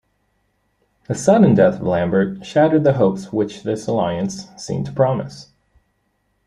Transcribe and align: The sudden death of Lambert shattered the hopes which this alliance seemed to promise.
The 1.07 1.13
sudden 1.13 1.53
death 1.53 1.75
of 1.75 1.83
Lambert 1.85 2.43
shattered 2.43 2.83
the 2.83 2.93
hopes 2.93 3.31
which 3.31 3.61
this 3.61 3.85
alliance 3.85 4.47
seemed 4.57 4.87
to 4.87 4.91
promise. 4.91 5.51